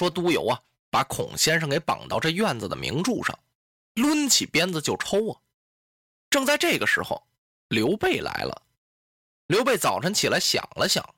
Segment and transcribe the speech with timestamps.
[0.00, 3.38] 说都邮啊，把孔先生给绑到这院子的明柱上，
[3.96, 5.40] 抡起鞭子就抽啊。
[6.30, 7.22] 正在这个时候，
[7.68, 8.62] 刘备来了。
[9.46, 11.14] 刘备早晨起来想了想，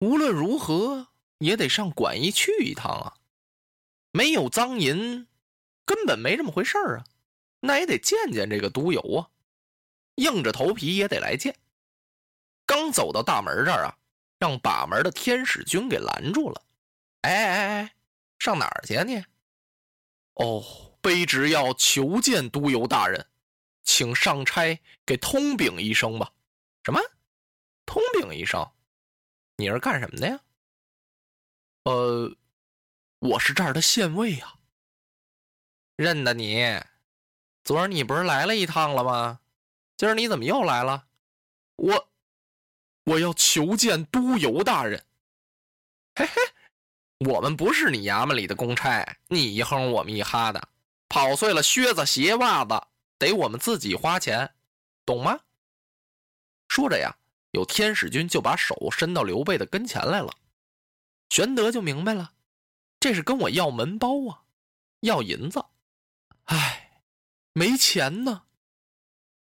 [0.00, 1.08] 无论如何
[1.38, 3.14] 也得上馆驿去一趟啊。
[4.12, 5.26] 没有赃银，
[5.86, 7.04] 根本没这么回事啊。
[7.60, 9.30] 那也得见见这个都邮啊，
[10.16, 11.56] 硬着头皮也得来见。
[12.66, 13.96] 刚走到大门这儿啊，
[14.38, 16.62] 让把门的天使军给拦住了。
[17.26, 17.94] 哎哎哎，
[18.38, 19.24] 上哪儿去啊你？
[20.34, 20.62] 哦，
[21.02, 23.26] 卑职要求见都邮大人，
[23.82, 26.32] 请上差给通禀一声吧。
[26.84, 27.00] 什么？
[27.84, 28.70] 通禀一声？
[29.56, 30.40] 你是干什么的呀？
[31.84, 32.36] 呃，
[33.18, 34.54] 我是这儿的县尉啊。
[35.96, 36.80] 认得你，
[37.64, 39.40] 昨儿你不是来了一趟了吗？
[39.96, 41.08] 今儿你怎么又来了？
[41.76, 42.08] 我，
[43.04, 45.04] 我要求见都邮大人。
[46.14, 46.34] 嘿嘿。
[47.18, 50.68] 我们不是你衙门里的公差，你一哼我们一哈的，
[51.08, 52.86] 跑碎了靴子鞋袜子
[53.18, 54.54] 得我们自己花钱，
[55.06, 55.40] 懂吗？
[56.68, 57.16] 说着呀，
[57.52, 60.30] 有天使军就把手伸到刘备的跟前来了。
[61.30, 62.32] 玄德就明白了，
[63.00, 64.42] 这是跟我要门包啊，
[65.00, 65.64] 要银子。
[66.44, 67.00] 唉，
[67.54, 68.42] 没钱呢。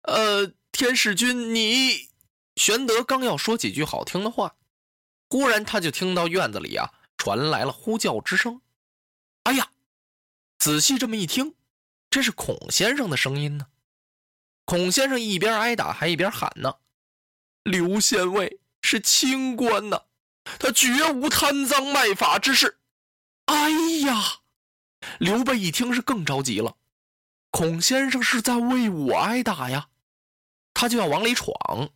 [0.04, 2.08] 呃，天使军，你……
[2.56, 4.56] 玄德刚要说几句好听的话，
[5.30, 6.94] 忽然他就听到院子里啊。
[7.28, 8.62] 传来了呼叫之声，
[9.44, 9.70] 哎呀！
[10.58, 11.56] 仔细这么一听，
[12.10, 13.68] 这是孔先生的声音呢。
[14.64, 16.76] 孔先生一边挨打还一边喊呢
[17.64, 20.04] ：“刘县尉是清官呐，
[20.58, 22.80] 他绝无贪赃卖法之事。”
[23.48, 23.72] 哎
[24.06, 24.40] 呀！
[25.20, 26.78] 刘备一听是更着急了，
[27.52, 29.90] 孔先生是在为我挨打呀，
[30.74, 31.90] 他就要往里闯。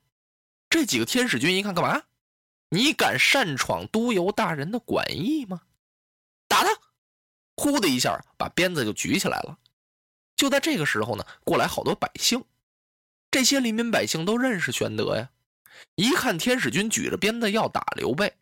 [0.70, 2.04] 这几个天使军一看，干嘛？
[2.74, 5.64] 你敢擅闯都邮大人的馆驿吗？
[6.48, 6.70] 打他！
[7.58, 9.60] 呼的一下，把鞭子就举起来了。
[10.38, 12.42] 就在这个时候呢，过来好多百姓。
[13.30, 15.30] 这些黎民百姓都认识玄德呀，
[15.96, 18.38] 一看天使军举着鞭子要打刘备，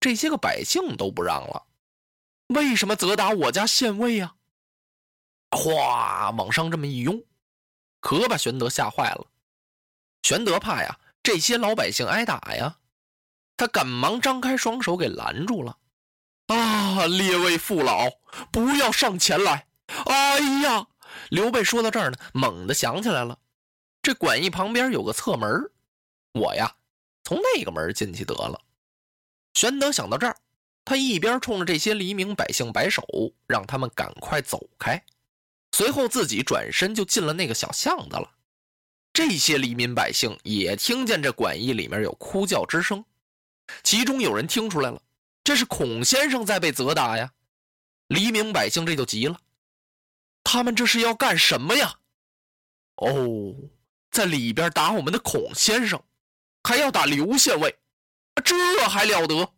[0.00, 1.64] 这些个百姓都不让了。
[2.48, 4.34] 为什么责打我家县尉呀？
[5.52, 7.22] 哗，往上这么一拥，
[8.00, 9.28] 可把玄德吓坏了。
[10.24, 12.78] 玄德怕呀，这些老百姓挨打呀。
[13.58, 15.76] 他赶忙张开双手给拦住了，
[16.46, 17.06] 啊！
[17.06, 18.08] 列位父老，
[18.52, 19.66] 不要上前来！
[20.06, 20.86] 哎呀！
[21.30, 23.36] 刘备说到这儿呢，猛地想起来了，
[24.00, 25.50] 这馆驿旁边有个侧门，
[26.34, 26.76] 我呀，
[27.24, 28.60] 从那个门进去得了。
[29.54, 30.36] 玄德想到这儿，
[30.84, 33.02] 他一边冲着这些黎民百姓摆手，
[33.48, 35.02] 让他们赶快走开，
[35.72, 38.30] 随后自己转身就进了那个小巷子了。
[39.12, 43.04] 这些黎民百姓也听见这馆驿里面有哭叫之声。
[43.82, 45.02] 其中有人听出来了，
[45.44, 47.32] 这是孔先生在被责打呀！
[48.08, 49.40] 黎民百姓这就急了，
[50.42, 51.98] 他们这是要干什么呀？
[52.96, 53.54] 哦，
[54.10, 56.02] 在里边打我们的孔先生，
[56.64, 57.78] 还要打刘县尉，
[58.44, 59.52] 这还了得！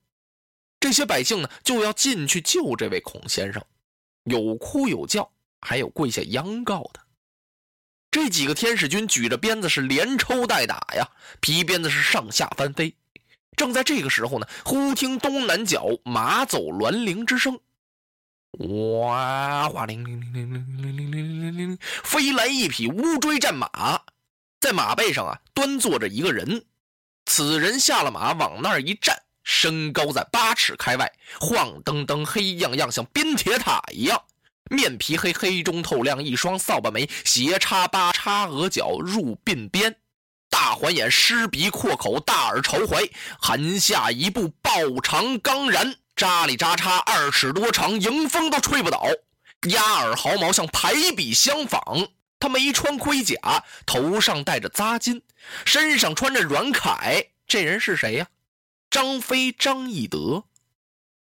[0.81, 3.65] 这些百姓呢，就要进去救这位孔先生，
[4.25, 5.31] 有哭有叫，
[5.61, 7.01] 还有跪下央告的。
[8.11, 11.09] 这几个天使军举着鞭子是连抽带打呀，
[11.41, 12.97] 皮鞭子是上下翻飞。
[13.57, 17.61] 正在这个时候呢，忽听东南角马走銮铃之声，
[18.99, 24.01] 哇哗铃铃铃铃铃铃铃铃铃铃，飞来一匹乌骓战马，
[24.61, 26.65] 在马背上啊端坐着一个人，
[27.27, 34.23] 此人下了马往那儿一站，身高在八尺开外，晃噔噔黑样样像边铁塔一样，
[34.71, 39.97] 面皮黑黑中透亮，一双扫把眉斜插八叉额角入鬓边。
[40.63, 43.03] 大环眼，狮鼻阔口，大耳朝怀，
[43.41, 44.71] 含下一步，抱
[45.03, 49.07] 长刚然，扎里扎叉，二尺多长，迎风都吹不倒。
[49.71, 51.81] 鸭耳毫毛像排比相仿。
[52.39, 55.23] 他没穿盔甲，头上戴着扎金，
[55.65, 57.29] 身上穿着软铠。
[57.47, 58.29] 这人是谁呀？
[58.91, 60.45] 张飞，张翼德。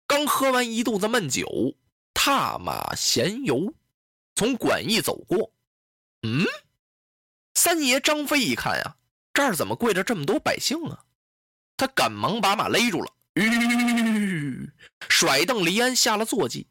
[0.07, 1.47] 刚喝完一肚子闷酒，
[2.13, 3.73] 踏马闲游，
[4.35, 5.53] 从馆驿走过，
[6.23, 6.45] 嗯，
[7.53, 8.95] 三爷张飞一看呀，
[9.33, 10.99] 这儿怎么跪着这么多百姓啊？
[11.77, 14.69] 他赶忙把马勒住了，吁，
[15.09, 16.67] 甩蹬离鞍下了坐骑。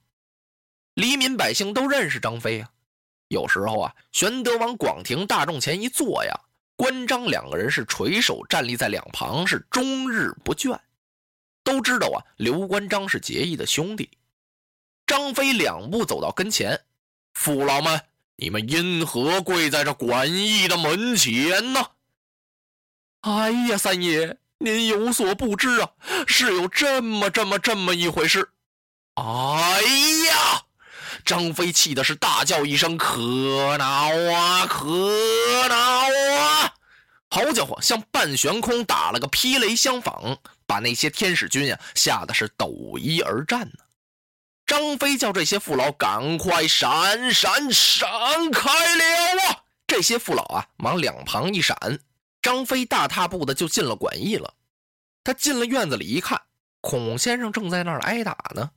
[0.95, 2.71] 黎民百姓都认识张飞呀。
[3.29, 6.33] 有时候啊，玄德往广庭大众前一坐呀，
[6.77, 10.79] 关张两个人是垂手站立在两旁，是终日不倦。
[11.65, 14.11] 都知道啊，刘关张是结义的兄弟。
[15.07, 16.81] 张飞两步走到跟前，
[17.35, 18.01] 父老们，
[18.37, 21.81] 你们因何跪在这管义的门前呢？
[23.23, 25.91] 哎呀，三爷，您有所不知啊，
[26.27, 28.49] 是有这么这么这么一回事。
[29.15, 29.83] 哎
[30.29, 30.63] 呀！
[31.23, 34.87] 张飞气的是大叫一声：“可恼啊，可
[35.69, 36.73] 恼啊！”
[37.29, 43.85] 好家伙，像半悬空打了个霹雷相仿，把那些天使军呀吓得是抖衣而战呢。
[44.67, 48.09] 张飞叫这些父老赶快闪闪闪
[48.51, 49.05] 开了
[49.49, 49.63] 啊！
[49.87, 51.77] 这些父老啊，往两旁一闪，
[52.43, 54.55] 张飞大踏步的就进了馆驿了。
[55.23, 56.41] 他进了院子里一看，
[56.81, 58.71] 孔先生正在那儿挨打呢。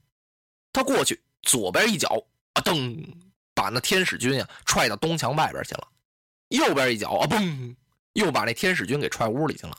[0.71, 2.09] 他过去，左边一脚。
[2.53, 3.03] 啊噔！
[3.55, 5.87] 把那天使军呀踹到东墙外边去了。
[6.49, 7.75] 右边一脚啊嘣！
[8.13, 9.75] 又把那天使军给踹屋里去了。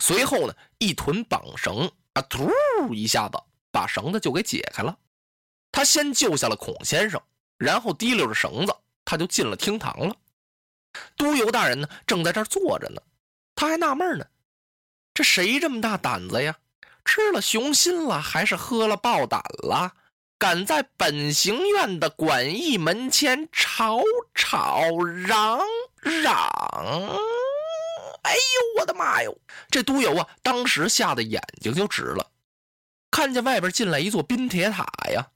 [0.00, 2.50] 随后呢，一臀绑绳啊，突
[2.92, 3.38] 一下子
[3.70, 4.94] 把绳子就给解开了。
[5.70, 7.18] 他先救下了孔先生，
[7.56, 8.76] 然后提溜着绳子，
[9.06, 10.14] 他就进了厅堂了。
[11.16, 13.00] 都邮大人呢，正在这儿坐着呢。
[13.54, 14.26] 他还纳闷呢，
[15.14, 16.56] 这谁这么大胆子呀？
[17.04, 19.94] 吃了雄心了，还是喝了豹胆了？
[20.38, 24.02] 敢在本行院的馆驿门前吵
[24.34, 25.60] 吵嚷
[26.00, 26.34] 嚷！
[28.22, 29.36] 哎呦，我的妈哟！
[29.70, 32.30] 这都邮啊，当时吓得眼睛就直了。
[33.10, 35.28] 看见外边进来一座冰铁塔呀，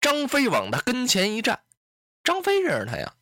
[0.00, 1.60] 张飞往他跟前一站。
[2.22, 3.14] 张飞认识他呀，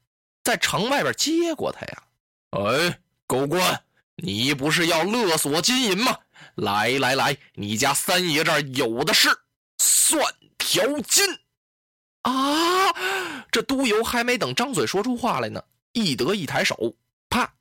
[0.44, 2.02] 在城外边接过他呀。
[2.50, 3.82] 哎，狗官，
[4.22, 6.18] 你不是要勒索金银吗？
[6.54, 9.28] 来来来，你家三爷这儿有的是，
[9.78, 10.24] 算。
[10.58, 11.24] 条金
[12.22, 12.92] 啊！
[13.52, 16.92] 这都邮还没等张嘴说出话来呢，翼德一抬手，
[17.30, 17.54] 啪！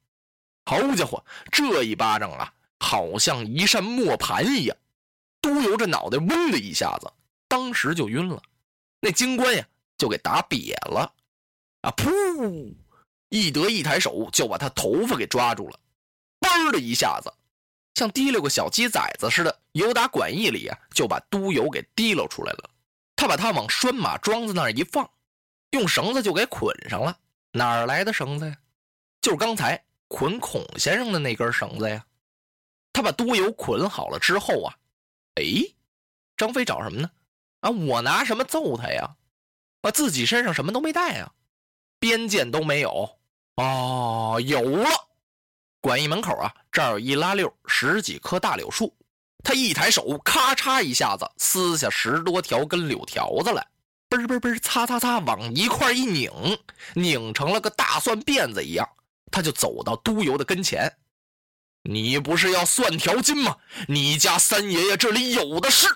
[0.66, 4.76] 好家伙，这一巴掌啊，好像一扇磨盘一样。
[5.40, 7.14] 都邮这脑袋嗡的一下子，
[7.48, 8.42] 当时就晕了。
[9.00, 11.14] 那金冠呀，就给打瘪了。
[11.82, 11.92] 啊！
[11.92, 12.74] 噗！
[13.30, 15.80] 翼德一抬手就把他头发给抓住了，
[16.46, 17.34] 嘣的一下子，
[17.96, 22.70] 像提溜个小鸡崽子似的，由打馆驿里啊，就把都邮给提溜出来了。
[23.16, 25.10] 他把他往拴马桩子那儿一放，
[25.72, 27.18] 用绳子就给捆上了。
[27.52, 28.56] 哪儿来的绳子呀？
[29.22, 32.06] 就是刚才捆孔先生的那根绳子呀。
[32.94, 34.76] 他把都邮捆好了之后啊，
[35.36, 35.44] 哎，
[36.38, 37.10] 张飞找什么呢？
[37.62, 39.16] 啊，我拿什么揍他呀？
[39.82, 41.32] 啊，自己身上什么都没带啊，
[42.00, 43.18] 鞭剑都没有。
[43.56, 44.90] 哦，有了，
[45.86, 48.92] 馆驿门口啊，这儿有一拉溜十几棵大柳树。
[49.44, 53.64] 他一抬手，咔嚓一下子撕下十多条根柳条子来，
[54.10, 56.32] 嘣嘣嘣，擦擦擦，往一块一拧，
[56.96, 58.90] 拧成了个大蒜辫子一样。
[59.32, 60.92] 他就走到都邮的跟前
[61.88, 63.56] ：“你不是要蒜条金吗？
[63.88, 65.88] 你家三爷爷这里有的是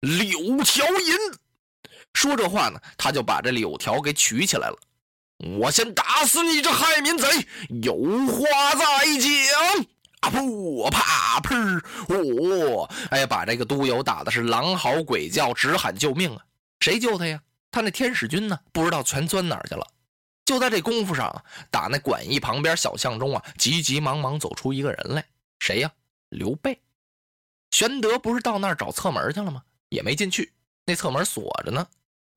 [0.00, 1.16] 柳条银。”
[2.12, 4.76] 说这话呢，他就把这柳条给取起来了。
[5.38, 7.26] 我先打死你这害民贼，
[7.82, 7.94] 有
[8.26, 9.86] 话再讲。
[10.20, 10.90] 啊噗！
[10.90, 11.80] 啪砰！
[12.08, 12.90] 哦！
[13.10, 16.44] 哎呀，把这个督邮打的是狼嚎鬼叫，直喊救命啊！
[16.80, 17.40] 谁救他呀？
[17.70, 18.58] 他那天使军呢？
[18.72, 19.86] 不知道全钻哪儿去了。
[20.44, 25.24] 就在这功夫上，打那馆驿旁边小巷中啊，急急忙忙走出一个人来。
[25.60, 25.92] 谁呀？
[26.30, 26.80] 刘备。
[27.70, 29.62] 玄德不是到那儿找侧门去了吗？
[29.90, 30.52] 也没进去，
[30.84, 31.86] 那侧门锁着呢。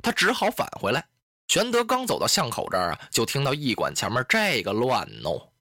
[0.03, 1.03] 他只好返回来。
[1.51, 5.51] 玄德刚走到巷口这儿啊，就听到驿馆前面这个乱闹。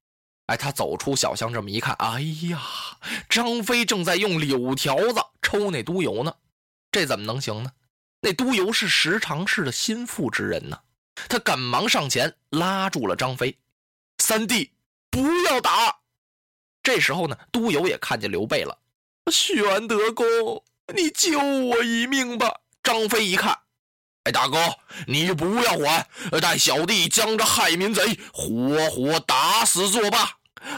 [0.47, 2.63] 哎，他走出小巷，这么一看，哎呀，
[3.29, 6.33] 张飞正在用柳条子抽那督邮呢，
[6.93, 7.73] 这怎么能行呢？
[8.21, 10.79] 那督邮是十常侍的心腹之人呢，
[11.29, 13.59] 他赶忙上前拉住了张飞，
[14.19, 14.71] 三弟
[15.11, 15.99] 不要打。
[16.85, 18.79] 这时候呢，督邮也看见刘备了，
[19.33, 20.25] 玄德公，
[20.95, 22.61] 你救我一命吧。
[22.81, 23.60] 张飞一看，
[24.31, 24.59] 大哥，
[25.07, 26.07] 你不要管，
[26.41, 30.31] 待小弟将这害民贼活活打死作罢。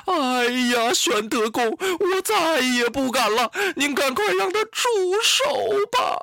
[0.06, 4.80] 哎呀，玄德公，我再也不敢了，您赶快让他住
[5.22, 5.44] 手
[5.90, 6.16] 吧。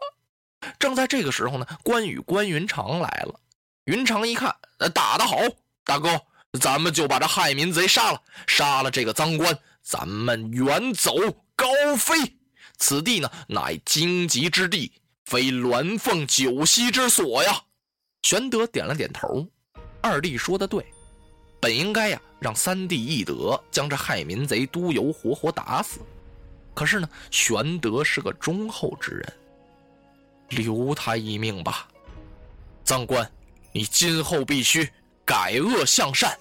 [0.78, 3.40] 正在这个时候呢，关羽关云长来了。
[3.86, 4.56] 云长一看，
[4.94, 5.38] 打得好，
[5.84, 6.22] 大哥，
[6.60, 11.16] 咱们就把这害民贼杀了，杀了这个赃官，咱们远走
[11.56, 11.68] 高
[11.98, 12.38] 飞。
[12.78, 14.94] 此地呢，乃荆棘之地，
[15.30, 17.62] 非鸾凤九溪之所呀。
[18.24, 19.48] 玄德点了点头，
[20.02, 20.84] 二弟说的对。
[21.62, 26.00] 本应该呀让三弟义德将这害民贼督邮活活打死，
[26.74, 29.34] 可是呢，玄德是个忠厚之人，
[30.50, 31.88] 留他一命吧。
[32.84, 33.30] 赃官，
[33.72, 34.90] 你今后必须
[35.24, 36.36] 改恶向善。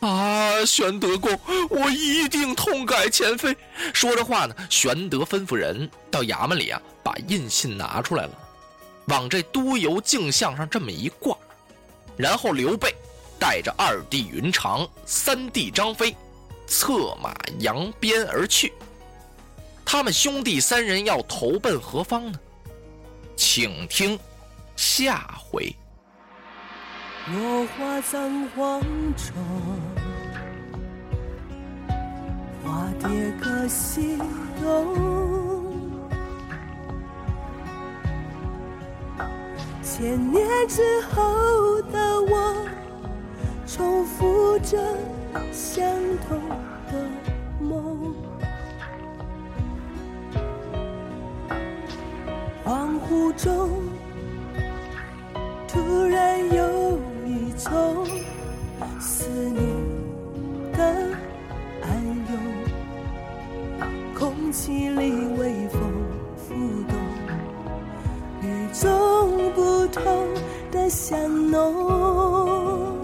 [0.00, 1.38] 啊，玄德公，
[1.70, 3.56] 我一定痛改前非。
[3.94, 8.30] 说着话呢，玄德吩咐人到衙门里啊，把印信拿出来了，
[9.06, 11.36] 往这督邮镜像上这么一挂，
[12.16, 12.94] 然后刘备
[13.36, 16.16] 带着二弟云长、三弟张飞，
[16.68, 18.72] 策马扬鞭而去。
[19.84, 22.38] 他们兄弟三人要投奔何方呢？
[23.34, 24.16] 请听
[24.76, 25.74] 下回。
[27.26, 28.80] 落花葬黄
[29.16, 29.34] 冢，
[32.62, 34.16] 花蝶各西
[34.62, 35.39] 东。
[40.00, 40.80] 千年之
[41.12, 42.66] 后的我，
[43.66, 44.78] 重复着
[45.52, 45.84] 相
[46.26, 46.40] 同
[46.90, 47.06] 的
[47.60, 48.14] 梦。
[52.64, 53.68] 恍惚中，
[71.50, 72.98] 浓，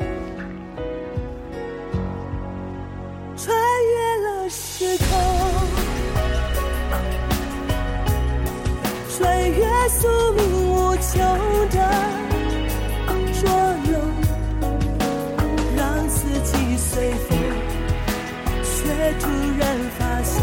[3.36, 5.08] 穿越了时空，
[9.10, 10.38] 穿越宿命
[10.70, 11.12] 无穷
[11.70, 11.76] 的。
[16.78, 17.36] 随风，
[18.62, 19.62] 却突然
[19.98, 20.34] 发现，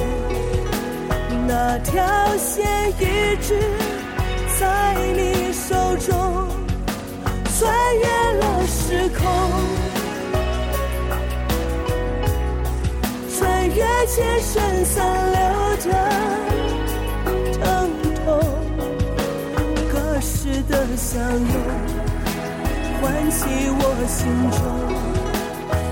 [1.48, 1.92] 那条
[2.38, 2.64] 线
[3.00, 3.02] 一
[3.42, 3.50] 直
[4.60, 4.62] 在
[5.16, 6.14] 你手中，
[7.64, 8.06] 穿越
[8.40, 9.24] 了时空，
[13.40, 14.92] 穿越千山散
[15.32, 15.40] 流
[15.78, 15.88] 的
[17.54, 17.64] 疼
[18.26, 18.28] 痛，
[19.90, 21.48] 隔世的相拥，
[23.02, 23.40] 唤起
[23.80, 24.20] 我心
[24.52, 24.60] 中。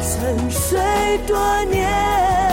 [0.01, 0.11] 沉
[0.51, 0.59] 睡
[1.25, 1.31] 多
[1.71, 2.50] 年。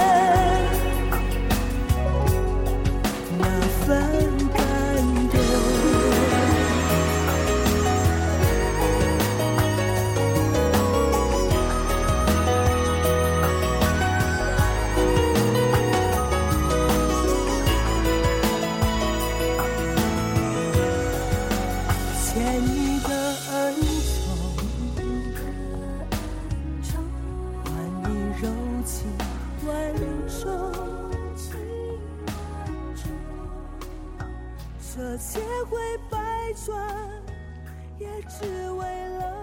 [34.98, 35.78] 这千回
[36.10, 36.18] 百
[36.66, 36.76] 转，
[38.00, 39.37] 也只为了